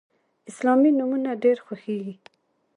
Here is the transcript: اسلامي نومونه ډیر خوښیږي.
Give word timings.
اسلامي 0.49 0.91
نومونه 0.97 1.31
ډیر 1.43 1.57
خوښیږي. 1.65 2.15